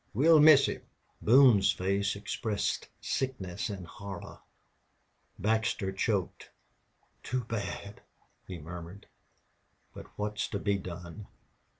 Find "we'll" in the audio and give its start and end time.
0.15-0.39